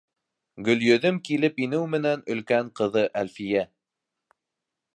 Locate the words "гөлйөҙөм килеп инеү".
0.67-1.83